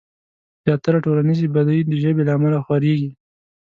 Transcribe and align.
زياتره 0.63 0.99
ټولنيزې 1.05 1.47
بدۍ 1.55 1.79
د 1.89 1.91
ژبې 2.01 2.23
له 2.27 2.31
امله 2.37 2.59
خورېږي. 2.65 3.09